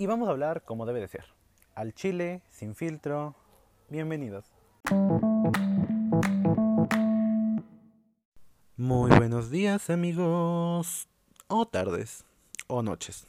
[0.00, 1.24] y vamos a hablar como debe de ser.
[1.74, 3.34] Al chile, sin filtro.
[3.88, 4.44] Bienvenidos.
[8.76, 11.08] Muy buenos días amigos.
[11.48, 12.24] O tardes.
[12.68, 13.26] O noches.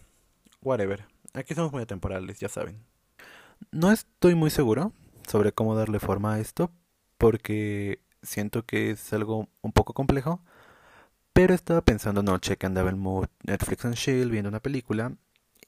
[0.61, 1.05] Whatever.
[1.33, 2.77] Aquí somos muy atemporales, ya saben.
[3.71, 4.93] No estoy muy seguro
[5.27, 6.71] sobre cómo darle forma a esto
[7.17, 10.39] porque siento que es algo un poco complejo.
[11.33, 15.13] Pero estaba pensando anoche que andaba en mood Netflix and Chill viendo una película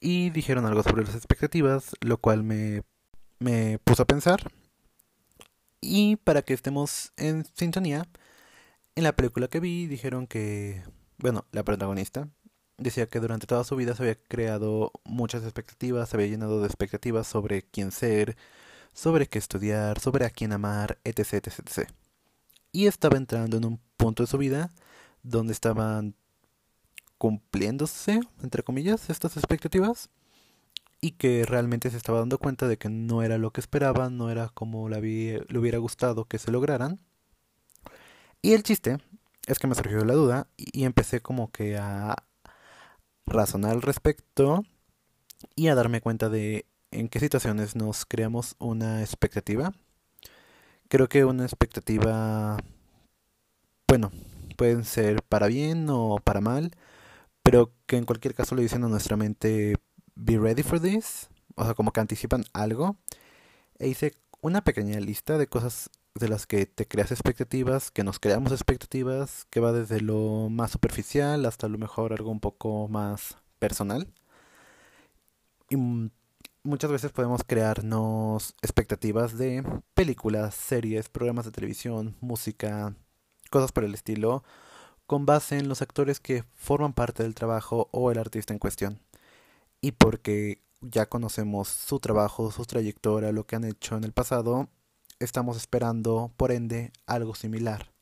[0.02, 2.82] y dijeron algo sobre las expectativas, lo cual me,
[3.38, 4.50] me puso a pensar.
[5.80, 8.08] Y para que estemos en sintonía,
[8.96, 10.82] en la película que vi dijeron que,
[11.18, 12.28] bueno, la protagonista
[12.78, 16.66] decía que durante toda su vida se había creado muchas expectativas, se había llenado de
[16.66, 18.36] expectativas sobre quién ser,
[18.92, 21.90] sobre qué estudiar, sobre a quién amar, etc, etc, etc.
[22.72, 24.70] Y estaba entrando en un punto de su vida
[25.22, 26.16] donde estaban
[27.22, 30.10] cumpliéndose, entre comillas, estas expectativas
[31.00, 34.28] y que realmente se estaba dando cuenta de que no era lo que esperaba, no
[34.28, 34.98] era como le,
[35.56, 36.98] hubiera gustado que se lograran.
[38.42, 38.98] Y el chiste
[39.46, 42.16] es que me surgió la duda y empecé como que a
[43.24, 44.64] razonar al respecto
[45.54, 49.72] y a darme cuenta de en qué situaciones nos creamos una expectativa.
[50.88, 52.56] Creo que una expectativa,
[53.86, 54.10] bueno,
[54.56, 56.72] pueden ser para bien o para mal
[57.42, 59.76] pero que en cualquier caso le dicen a nuestra mente,
[60.14, 62.96] be ready for this, o sea, como que anticipan algo,
[63.78, 68.18] e hice una pequeña lista de cosas de las que te creas expectativas, que nos
[68.18, 73.36] creamos expectativas, que va desde lo más superficial hasta lo mejor algo un poco más
[73.58, 74.12] personal.
[75.70, 75.76] Y
[76.64, 82.94] muchas veces podemos crearnos expectativas de películas, series, programas de televisión, música,
[83.50, 84.44] cosas por el estilo,
[85.12, 88.98] con base en los actores que forman parte del trabajo o el artista en cuestión.
[89.82, 94.70] Y porque ya conocemos su trabajo, su trayectoria, lo que han hecho en el pasado,
[95.18, 97.92] estamos esperando, por ende, algo similar.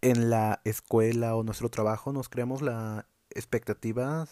[0.00, 4.26] En la escuela o nuestro trabajo nos creamos la expectativa,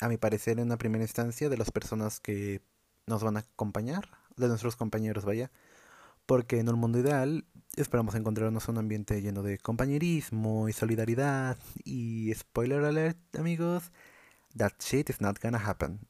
[0.00, 2.62] a mi parecer, en una primera instancia, de las personas que
[3.06, 5.50] nos van a acompañar, de nuestros compañeros, vaya,
[6.24, 7.44] porque en un mundo ideal
[7.76, 13.90] esperamos encontrarnos un ambiente lleno de compañerismo y solidaridad y spoiler alert amigos,
[14.56, 16.00] that shit is not gonna happen.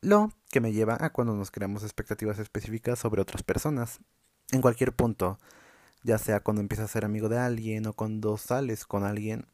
[0.00, 4.00] Lo que me lleva a cuando nos creamos expectativas específicas sobre otras personas,
[4.52, 5.38] en cualquier punto,
[6.02, 9.46] ya sea cuando empiezas a ser amigo de alguien o cuando sales con alguien.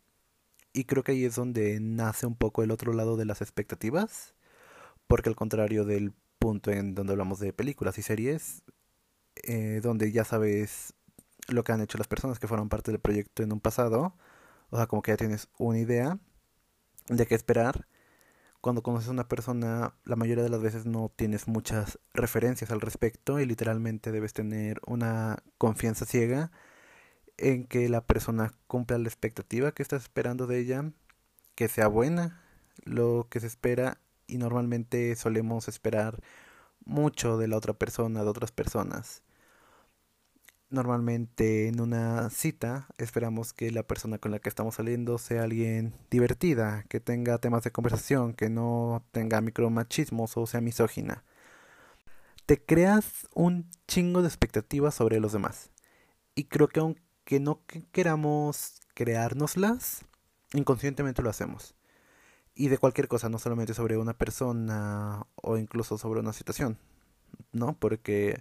[0.73, 4.35] Y creo que ahí es donde nace un poco el otro lado de las expectativas,
[5.07, 8.63] porque al contrario del punto en donde hablamos de películas y series,
[9.45, 10.95] eh, donde ya sabes
[11.51, 14.15] lo que han hecho las personas que fueron parte del proyecto en un pasado,
[14.71, 16.19] o sea, como que ya tienes una idea
[17.09, 17.87] de qué esperar.
[18.61, 22.81] Cuando conoces a una persona, la mayoría de las veces no tienes muchas referencias al
[22.81, 26.51] respecto y literalmente debes tener una confianza ciega
[27.39, 30.93] en que la persona cumpla la expectativa que estás esperando de ella,
[31.55, 32.43] que sea buena,
[32.85, 36.21] lo que se espera y normalmente solemos esperar
[36.85, 39.23] mucho de la otra persona, de otras personas.
[40.71, 45.95] Normalmente en una cita esperamos que la persona con la que estamos saliendo sea alguien
[46.13, 51.25] divertida, que tenga temas de conversación, que no tenga micromachismos o sea misógina.
[52.47, 55.71] Te creas un chingo de expectativas sobre los demás.
[56.37, 60.05] Y creo que aunque no queramos creárnoslas,
[60.53, 61.75] inconscientemente lo hacemos.
[62.55, 66.79] Y de cualquier cosa, no solamente sobre una persona o incluso sobre una situación,
[67.53, 67.77] ¿no?
[67.77, 68.41] Porque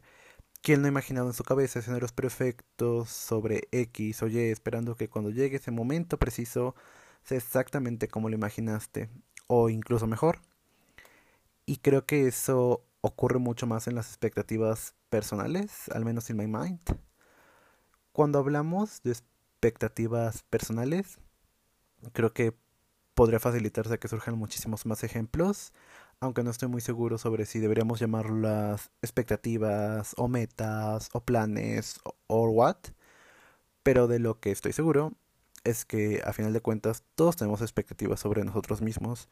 [0.61, 5.07] ¿Quién no ha imaginado en su cabeza escenarios perfectos sobre X o Y, esperando que
[5.07, 6.75] cuando llegue ese momento preciso
[7.23, 9.09] sea exactamente como lo imaginaste,
[9.47, 10.41] o incluso mejor?
[11.65, 16.47] Y creo que eso ocurre mucho más en las expectativas personales, al menos en my
[16.47, 16.81] mind.
[18.11, 21.19] Cuando hablamos de expectativas personales,
[22.11, 22.53] creo que
[23.13, 25.71] podría facilitarse que surjan muchísimos más ejemplos
[26.19, 32.49] aunque no estoy muy seguro sobre si deberíamos llamarlas expectativas o metas o planes o
[32.49, 32.77] what,
[33.83, 35.13] pero de lo que estoy seguro
[35.63, 39.29] es que a final de cuentas todos tenemos expectativas sobre nosotros mismos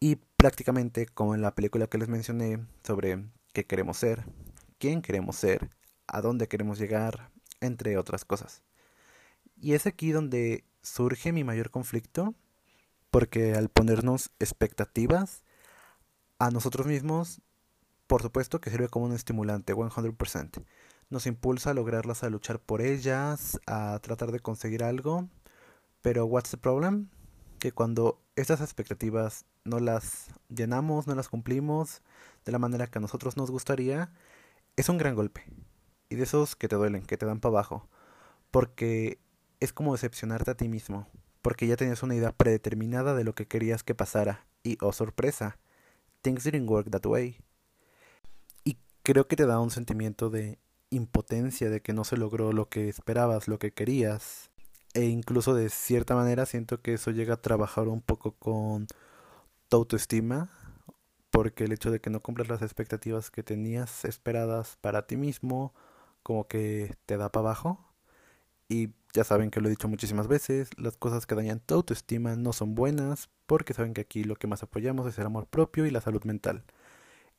[0.00, 4.24] y prácticamente como en la película que les mencioné sobre qué queremos ser,
[4.78, 5.70] quién queremos ser,
[6.06, 7.30] a dónde queremos llegar,
[7.60, 8.62] entre otras cosas.
[9.56, 12.34] Y es aquí donde surge mi mayor conflicto,
[13.10, 15.42] porque al ponernos expectativas,
[16.38, 17.40] a nosotros mismos,
[18.06, 20.64] por supuesto que sirve como un estimulante, 100%.
[21.08, 25.28] Nos impulsa a lograrlas, a luchar por ellas, a tratar de conseguir algo.
[26.02, 27.08] Pero what's the problem?
[27.58, 32.02] Que cuando estas expectativas no las llenamos, no las cumplimos
[32.44, 34.12] de la manera que a nosotros nos gustaría,
[34.76, 35.44] es un gran golpe.
[36.08, 37.88] Y de esos que te duelen, que te dan para abajo.
[38.50, 39.18] Porque
[39.58, 41.08] es como decepcionarte a ti mismo.
[41.42, 44.46] Porque ya tenías una idea predeterminada de lo que querías que pasara.
[44.62, 45.58] Y, oh sorpresa,
[46.26, 47.38] things didn't work that way.
[48.64, 50.58] Y creo que te da un sentimiento de
[50.90, 54.50] impotencia, de que no se logró lo que esperabas, lo que querías.
[54.94, 58.88] E incluso de cierta manera siento que eso llega a trabajar un poco con
[59.68, 60.50] tu autoestima,
[61.30, 65.74] porque el hecho de que no cumplas las expectativas que tenías esperadas para ti mismo,
[66.24, 67.78] como que te da para abajo.
[68.68, 72.36] Y ya saben que lo he dicho muchísimas veces, las cosas que dañan tu autoestima
[72.36, 75.86] no son buenas, porque saben que aquí lo que más apoyamos es el amor propio
[75.86, 76.64] y la salud mental.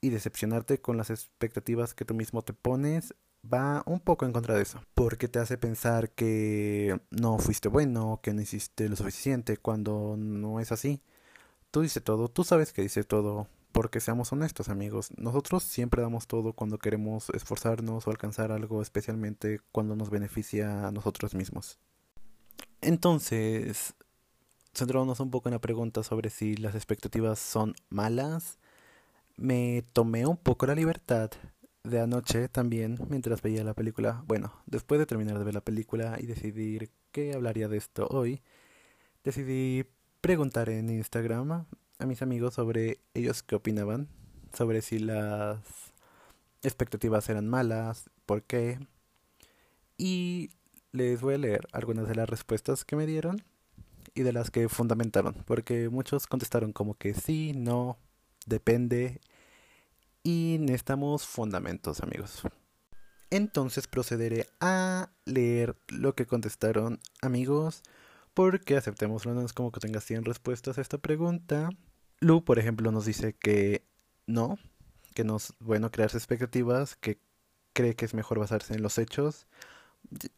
[0.02, 3.14] Y decepcionarte con las expectativas que tú mismo te pones
[3.46, 8.20] va un poco en contra de eso, porque te hace pensar que no fuiste bueno,
[8.24, 11.02] que no hiciste lo suficiente, cuando no es así.
[11.72, 13.48] Tú dices todo, tú sabes que dice todo,
[13.78, 19.60] porque seamos honestos amigos, nosotros siempre damos todo cuando queremos esforzarnos o alcanzar algo, especialmente
[19.72, 21.78] cuando nos beneficia a nosotros mismos.
[22.82, 23.94] Entonces,
[24.74, 28.58] centrándonos un poco en la pregunta sobre si las expectativas son malas,
[29.36, 31.30] me tomé un poco la libertad
[31.84, 36.18] de anoche también, mientras veía la película, bueno, después de terminar de ver la película
[36.20, 38.42] y decidir qué hablaría de esto hoy,
[39.24, 39.86] decidí
[40.20, 41.68] preguntar en Instagram
[42.00, 44.08] a mis amigos sobre ellos qué opinaban,
[44.54, 45.60] sobre si las
[46.62, 48.80] expectativas eran malas, por qué,
[49.98, 50.52] y
[50.92, 53.44] les voy a leer algunas de las respuestas que me dieron
[54.14, 57.98] y de las que fundamentaron, porque muchos contestaron como que sí, no,
[58.46, 59.22] depende
[60.24, 62.44] y necesitamos fundamentos, amigos.
[63.30, 67.84] Entonces procederé a leer lo que contestaron amigos,
[68.34, 71.70] porque aceptémoslo, no es como que tenga 100 respuestas a esta pregunta.
[72.20, 73.84] Lu, por ejemplo, nos dice que
[74.26, 74.58] no,
[75.14, 77.20] que no es bueno crearse expectativas, que
[77.74, 79.48] cree que es mejor basarse en los hechos.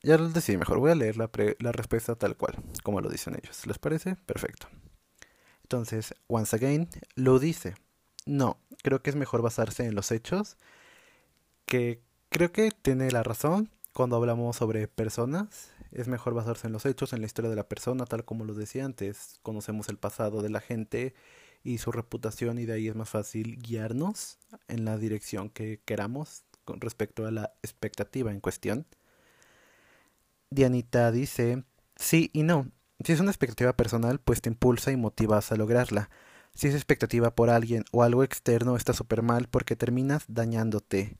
[0.01, 1.29] Ya lo decidí mejor, voy a leer la,
[1.59, 3.65] la respuesta tal cual, como lo dicen ellos.
[3.65, 4.15] ¿Les parece?
[4.15, 4.67] Perfecto.
[5.63, 7.75] Entonces, once again, Lu dice,
[8.25, 10.57] no, creo que es mejor basarse en los hechos,
[11.65, 15.71] que creo que tiene la razón cuando hablamos sobre personas.
[15.91, 18.53] Es mejor basarse en los hechos, en la historia de la persona, tal como lo
[18.53, 19.39] decía antes.
[19.43, 21.13] Conocemos el pasado de la gente
[21.63, 26.43] y su reputación y de ahí es más fácil guiarnos en la dirección que queramos
[26.65, 28.85] con respecto a la expectativa en cuestión.
[30.49, 31.63] Dianita dice,
[31.95, 32.71] sí y no.
[33.03, 36.09] Si es una expectativa personal, pues te impulsa y motivas a lograrla.
[36.53, 41.17] Si es expectativa por alguien o algo externo está súper mal porque terminas dañándote.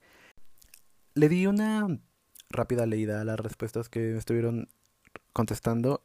[1.13, 1.99] Le di una
[2.49, 4.69] rápida leída a las respuestas que estuvieron
[5.33, 6.03] contestando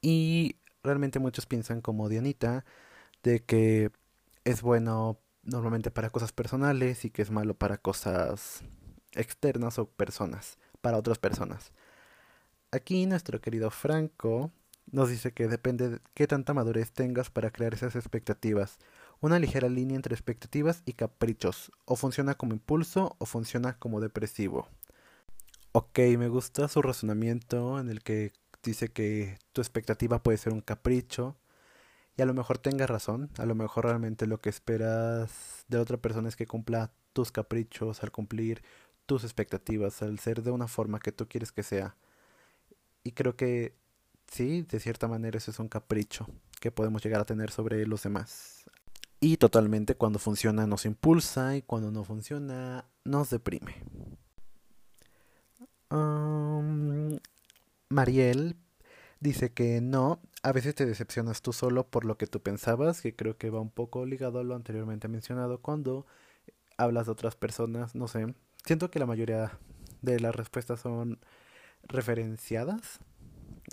[0.00, 2.64] y realmente muchos piensan como Dianita
[3.22, 3.90] de que
[4.44, 8.62] es bueno normalmente para cosas personales y que es malo para cosas
[9.12, 11.72] externas o personas, para otras personas.
[12.72, 14.52] Aquí nuestro querido Franco
[14.92, 18.78] nos dice que depende de qué tanta madurez tengas para crear esas expectativas.
[19.20, 21.70] Una ligera línea entre expectativas y caprichos.
[21.84, 24.68] O funciona como impulso o funciona como depresivo.
[25.72, 28.32] Ok, me gusta su razonamiento en el que
[28.62, 31.36] dice que tu expectativa puede ser un capricho.
[32.16, 33.30] Y a lo mejor tenga razón.
[33.38, 38.02] A lo mejor realmente lo que esperas de otra persona es que cumpla tus caprichos
[38.02, 38.62] al cumplir
[39.06, 41.96] tus expectativas, al ser de una forma que tú quieres que sea.
[43.02, 43.74] Y creo que
[44.30, 46.26] sí, de cierta manera eso es un capricho
[46.60, 48.64] que podemos llegar a tener sobre los demás.
[49.18, 53.82] Y totalmente cuando funciona nos impulsa y cuando no funciona nos deprime.
[57.88, 58.56] Mariel
[59.20, 63.14] dice que no, a veces te decepcionas tú solo por lo que tú pensabas, que
[63.14, 66.06] creo que va un poco ligado a lo anteriormente mencionado cuando
[66.76, 68.34] hablas de otras personas, no sé.
[68.64, 69.58] Siento que la mayoría
[70.02, 71.20] de las respuestas son
[71.84, 73.00] referenciadas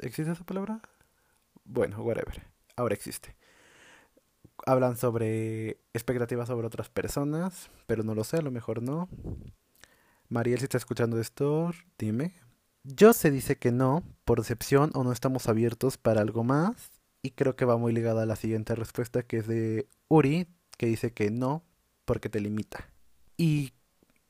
[0.01, 0.81] ¿Existe esa palabra?
[1.65, 2.43] Bueno, whatever.
[2.75, 3.35] Ahora existe.
[4.65, 9.09] Hablan sobre expectativas sobre otras personas, pero no lo sé, a lo mejor no.
[10.29, 12.33] Mariel, si está escuchando esto, dime.
[12.95, 16.91] Yo se dice que no, por decepción o no estamos abiertos para algo más.
[17.21, 20.85] Y creo que va muy ligada a la siguiente respuesta que es de Uri, que
[20.85, 21.63] dice que no,
[22.05, 22.89] porque te limita.
[23.35, 23.73] Y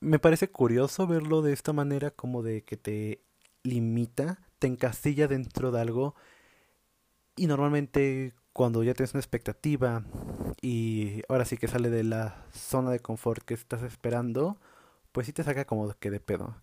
[0.00, 3.22] me parece curioso verlo de esta manera, como de que te
[3.62, 6.14] limita te encasilla dentro de algo
[7.36, 10.04] y normalmente cuando ya tienes una expectativa
[10.60, 14.58] y ahora sí que sale de la zona de confort que estás esperando,
[15.12, 16.56] pues sí te saca como que de pedo.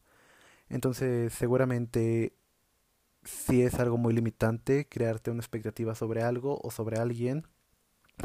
[0.70, 2.34] Entonces seguramente
[3.24, 7.48] si es algo muy limitante crearte una expectativa sobre algo o sobre alguien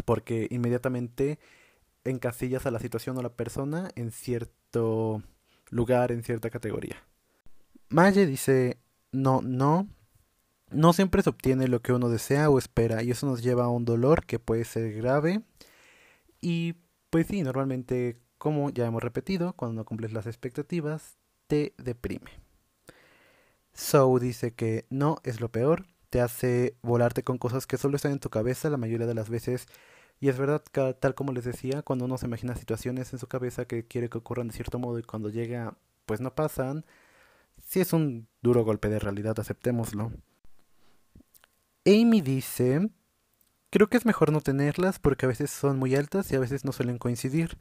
[0.04, 1.38] porque inmediatamente
[2.04, 5.22] encasillas a la situación o la persona en cierto
[5.70, 6.96] lugar, en cierta categoría.
[7.88, 8.78] Maye dice,
[9.10, 9.88] no, no,
[10.70, 13.68] no siempre se obtiene lo que uno desea o espera y eso nos lleva a
[13.68, 15.42] un dolor que puede ser grave
[16.40, 16.76] y
[17.10, 21.18] pues sí, normalmente, como ya hemos repetido, cuando no cumples las expectativas,
[21.50, 22.30] te deprime.
[23.74, 28.12] So dice que no es lo peor, te hace volarte con cosas que solo están
[28.12, 29.66] en tu cabeza la mayoría de las veces.
[30.20, 30.62] Y es verdad,
[31.00, 34.18] tal como les decía, cuando uno se imagina situaciones en su cabeza que quiere que
[34.18, 35.76] ocurran de cierto modo y cuando llega,
[36.06, 36.84] pues no pasan,
[37.66, 40.12] si es un duro golpe de realidad, aceptémoslo.
[41.84, 42.90] Amy dice,
[43.70, 46.64] creo que es mejor no tenerlas porque a veces son muy altas y a veces
[46.64, 47.56] no suelen coincidir,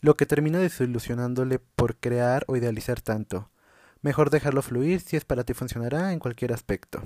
[0.00, 3.50] lo que termina desilusionándole por crear o idealizar tanto.
[4.02, 7.02] Mejor dejarlo fluir si es para ti funcionará en cualquier aspecto.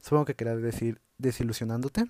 [0.00, 2.06] Supongo que querrá decir desilusionándote.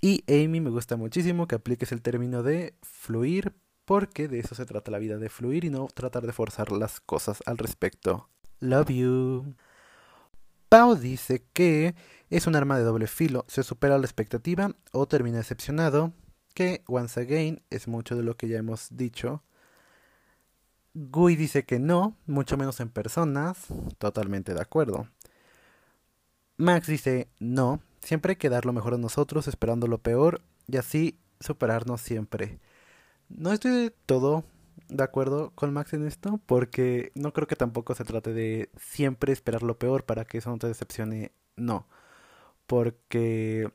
[0.00, 4.66] Y Amy me gusta muchísimo que apliques el término de fluir porque de eso se
[4.66, 8.28] trata la vida, de fluir y no tratar de forzar las cosas al respecto.
[8.60, 9.54] Love you.
[10.68, 11.94] Pau dice que
[12.28, 16.12] es un arma de doble filo, se supera la expectativa o termina decepcionado,
[16.54, 19.42] que once again es mucho de lo que ya hemos dicho.
[20.94, 23.66] Gui dice que no, mucho menos en personas,
[23.98, 25.08] totalmente de acuerdo.
[26.56, 30.78] Max dice no, siempre hay que dar lo mejor a nosotros esperando lo peor y
[30.78, 32.58] así superarnos siempre.
[33.28, 34.44] No estoy de todo
[34.88, 39.32] de acuerdo con Max en esto, porque no creo que tampoco se trate de siempre
[39.32, 41.32] esperar lo peor para que eso no te decepcione.
[41.56, 41.86] No,
[42.66, 43.70] porque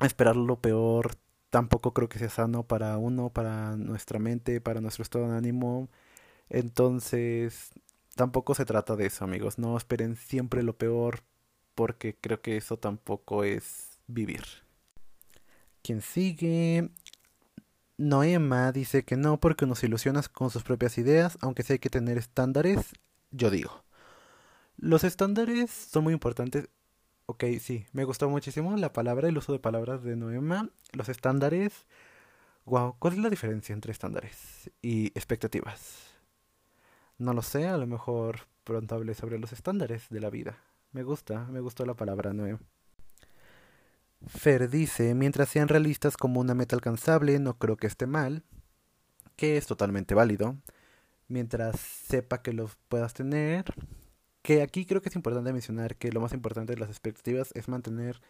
[0.00, 1.16] esperar lo peor
[1.50, 5.88] tampoco creo que sea sano para uno, para nuestra mente, para nuestro estado de ánimo.
[6.48, 7.70] Entonces,
[8.16, 9.58] tampoco se trata de eso, amigos.
[9.58, 11.22] No esperen siempre lo peor,
[11.74, 14.44] porque creo que eso tampoco es vivir.
[15.82, 16.90] Quien sigue
[18.00, 21.90] Noema dice que no porque nos ilusionas con sus propias ideas, aunque sí hay que
[21.90, 22.94] tener estándares,
[23.30, 23.84] yo digo.
[24.78, 26.70] Los estándares son muy importantes.
[27.26, 30.70] Ok, sí, me gustó muchísimo la palabra, el uso de palabras de Noema.
[30.92, 31.86] Los estándares.
[32.64, 36.14] Wow, ¿cuál es la diferencia entre estándares y expectativas?
[37.18, 40.56] No lo sé, a lo mejor pronto hablé sobre los estándares de la vida.
[40.92, 42.60] Me gusta, me gustó la palabra Noema.
[44.26, 48.42] Fer dice, mientras sean realistas como una meta alcanzable, no creo que esté mal,
[49.36, 50.56] que es totalmente válido,
[51.28, 53.64] mientras sepa que los puedas tener,
[54.42, 57.68] que aquí creo que es importante mencionar que lo más importante de las expectativas es
[57.68, 58.20] mantener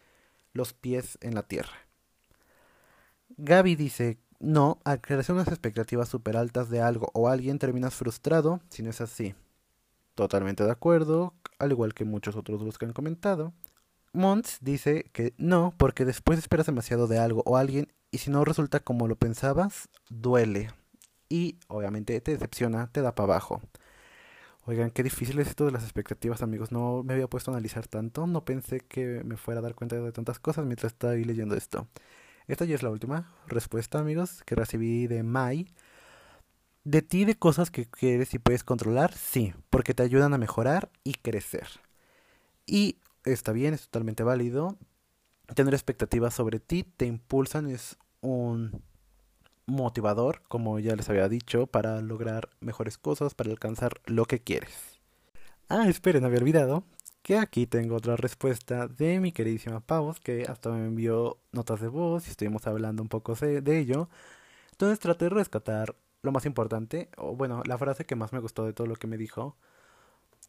[0.53, 1.73] los pies en la tierra.
[3.37, 8.61] Gaby dice, no, al crearse unas expectativas súper altas de algo o alguien terminas frustrado
[8.69, 9.35] si no es así.
[10.15, 13.53] Totalmente de acuerdo, al igual que muchos otros los que han comentado.
[14.13, 18.43] Mons dice que no, porque después esperas demasiado de algo o alguien y si no
[18.43, 20.69] resulta como lo pensabas, duele.
[21.29, 23.61] Y obviamente te decepciona, te da para abajo.
[24.65, 26.71] Oigan, qué difícil es esto de las expectativas, amigos.
[26.71, 28.27] No me había puesto a analizar tanto.
[28.27, 31.55] No pensé que me fuera a dar cuenta de tantas cosas mientras estaba ahí leyendo
[31.55, 31.87] esto.
[32.47, 35.67] Esta ya es la última respuesta, amigos, que recibí de Mai.
[36.83, 40.89] De ti, de cosas que quieres y puedes controlar, sí, porque te ayudan a mejorar
[41.03, 41.67] y crecer.
[42.65, 44.77] Y está bien, es totalmente válido.
[45.55, 48.81] Tener expectativas sobre ti te impulsan, es un
[49.65, 54.99] motivador, como ya les había dicho, para lograr mejores cosas, para alcanzar lo que quieres.
[55.69, 56.83] Ah, esperen, había olvidado
[57.21, 61.87] que aquí tengo otra respuesta de mi queridísima Pavos, que hasta me envió notas de
[61.87, 64.09] voz y estuvimos hablando un poco de, de ello.
[64.71, 68.65] Entonces traté de rescatar lo más importante, o bueno, la frase que más me gustó
[68.65, 69.55] de todo lo que me dijo,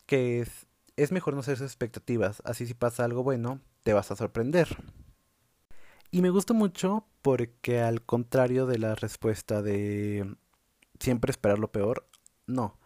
[0.07, 4.17] que es es mejor no hacerse expectativas, así si pasa algo bueno, te vas a
[4.17, 4.77] sorprender.
[6.11, 10.37] Y me gusta mucho porque al contrario de la respuesta de
[11.01, 12.07] siempre esperar lo peor,
[12.47, 12.79] no.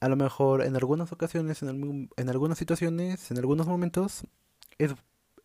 [0.00, 4.24] A lo mejor en algunas ocasiones, en, en algunas situaciones, en algunos momentos,
[4.78, 4.94] es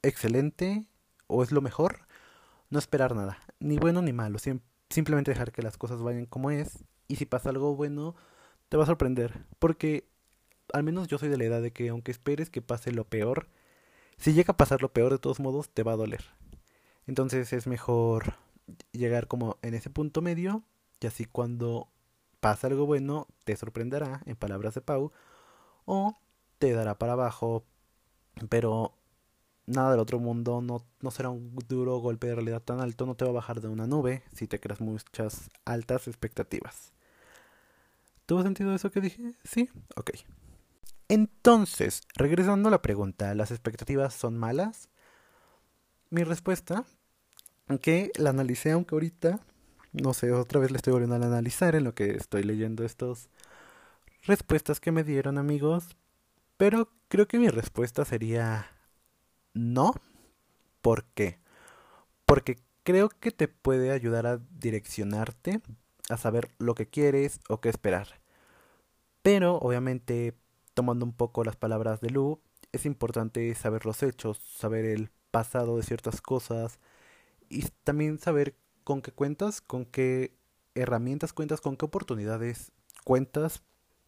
[0.01, 0.85] excelente
[1.27, 2.07] o es lo mejor
[2.69, 4.39] no esperar nada, ni bueno ni malo,
[4.89, 8.15] simplemente dejar que las cosas vayan como es y si pasa algo bueno,
[8.69, 10.07] te va a sorprender, porque
[10.73, 13.47] al menos yo soy de la edad de que aunque esperes que pase lo peor,
[14.17, 16.25] si llega a pasar lo peor de todos modos te va a doler.
[17.07, 18.33] Entonces es mejor
[18.91, 20.63] llegar como en ese punto medio
[20.99, 21.87] y así cuando
[22.39, 25.11] pasa algo bueno te sorprenderá, en palabras de Pau,
[25.85, 26.17] o
[26.59, 27.63] te dará para abajo,
[28.49, 28.93] pero
[29.65, 33.15] nada del otro mundo, no, no será un duro golpe de realidad tan alto, no
[33.15, 36.93] te va a bajar de una nube si te creas muchas altas expectativas.
[38.25, 39.33] ¿Tuvo sentido eso que dije?
[39.43, 40.11] Sí, ok.
[41.13, 44.89] Entonces, regresando a la pregunta, ¿las expectativas son malas?
[46.09, 46.85] Mi respuesta
[47.83, 49.39] que la analicé, aunque ahorita,
[49.91, 53.29] no sé, otra vez la estoy volviendo a analizar en lo que estoy leyendo estas
[54.23, 55.85] respuestas que me dieron amigos,
[56.57, 58.65] pero creo que mi respuesta sería
[59.53, 59.93] no.
[60.81, 61.37] ¿Por qué?
[62.25, 65.61] Porque creo que te puede ayudar a direccionarte,
[66.09, 68.19] a saber lo que quieres o qué esperar.
[69.21, 70.33] Pero obviamente,
[70.73, 75.77] tomando un poco las palabras de Lu, es importante saber los hechos, saber el pasado
[75.77, 76.79] de ciertas cosas
[77.49, 80.35] y también saber con qué cuentas, con qué
[80.75, 82.71] herramientas cuentas, con qué oportunidades
[83.03, 83.63] cuentas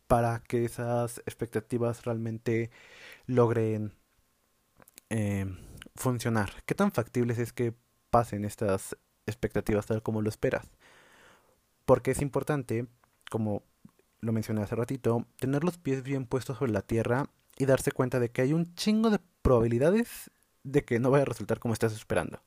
[0.08, 2.72] para que esas expectativas realmente
[3.26, 3.94] logren
[5.10, 5.46] eh,
[5.96, 6.52] funcionar.
[6.66, 7.74] ¿Qué tan factibles es que
[8.10, 10.68] pasen estas expectativas tal como lo esperas?
[11.86, 12.88] Porque es importante,
[13.30, 13.64] como
[14.26, 18.20] lo mencioné hace ratito, tener los pies bien puestos sobre la tierra y darse cuenta
[18.20, 20.32] de que hay un chingo de probabilidades
[20.64, 22.42] de que no vaya a resultar como estás esperando.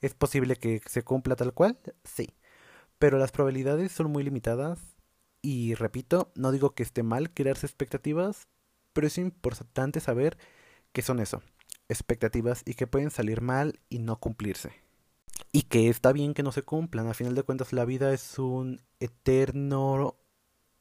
[0.00, 1.78] ¿Es posible que se cumpla tal cual?
[2.04, 2.34] Sí.
[2.98, 4.78] Pero las probabilidades son muy limitadas
[5.40, 8.48] y repito, no digo que esté mal crearse expectativas,
[8.92, 10.36] pero es importante saber
[10.92, 11.42] qué son eso,
[11.88, 14.72] expectativas y que pueden salir mal y no cumplirse.
[15.52, 18.38] Y que está bien que no se cumplan, a final de cuentas la vida es
[18.38, 20.16] un eterno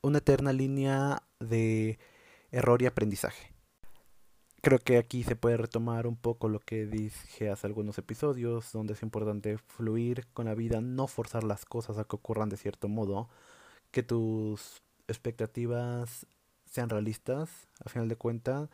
[0.01, 1.99] una eterna línea de
[2.51, 3.53] error y aprendizaje.
[4.61, 8.93] Creo que aquí se puede retomar un poco lo que dije hace algunos episodios, donde
[8.93, 12.87] es importante fluir con la vida, no forzar las cosas a que ocurran de cierto
[12.87, 13.29] modo,
[13.91, 16.27] que tus expectativas
[16.65, 17.49] sean realistas,
[17.83, 18.69] a final de cuentas.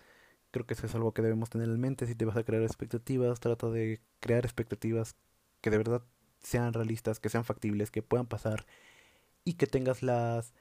[0.51, 2.08] Creo que eso es algo que debemos tener en mente.
[2.08, 5.15] Si te vas a crear expectativas, trata de crear expectativas
[5.62, 6.03] que de verdad
[6.42, 8.65] sean realistas, que sean factibles, que puedan pasar
[9.46, 10.53] y que tengas las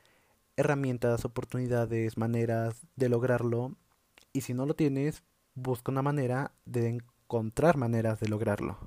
[0.57, 3.77] herramientas, oportunidades, maneras de lograrlo.
[4.33, 5.23] Y si no lo tienes,
[5.55, 8.79] busca una manera de encontrar maneras de lograrlo.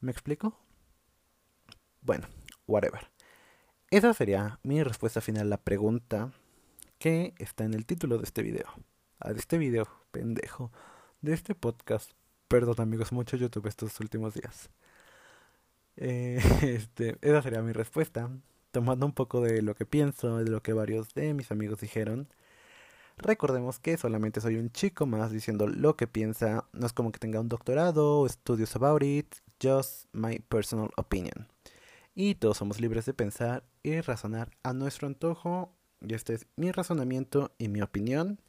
[0.00, 0.58] ¿Me explico?
[2.00, 2.26] Bueno,
[2.66, 3.10] whatever.
[3.90, 6.32] Esa sería mi respuesta final a la pregunta
[6.98, 8.66] que está en el título de este video.
[9.20, 10.72] Ah, de este video, pendejo.
[11.20, 12.12] De este podcast.
[12.48, 14.70] Perdón amigos, mucho YouTube estos últimos días.
[15.96, 18.30] Eh, este, esa sería mi respuesta
[18.74, 22.28] tomando un poco de lo que pienso, de lo que varios de mis amigos dijeron,
[23.16, 27.20] recordemos que solamente soy un chico más diciendo lo que piensa, no es como que
[27.20, 29.32] tenga un doctorado o estudios about it,
[29.62, 31.46] just my personal opinion.
[32.16, 36.72] Y todos somos libres de pensar y razonar a nuestro antojo, y este es mi
[36.72, 38.40] razonamiento y mi opinión.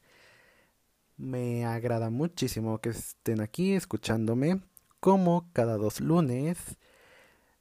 [1.18, 4.62] Me agrada muchísimo que estén aquí escuchándome,
[5.00, 6.58] como cada dos lunes.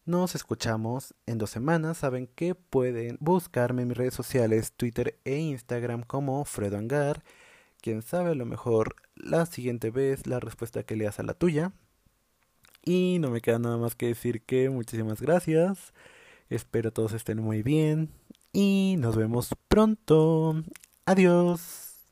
[0.07, 1.99] Nos escuchamos en dos semanas.
[1.99, 7.25] Saben que pueden buscarme en mis redes sociales, Twitter e Instagram como Fredo Angar.
[7.81, 11.73] Quien sabe, a lo mejor la siguiente vez la respuesta que leas a la tuya.
[12.85, 15.95] Y no me queda nada más que decir que muchísimas gracias.
[16.51, 18.11] Espero todos estén muy bien.
[18.53, 20.63] Y nos vemos pronto.
[21.07, 21.84] Adiós.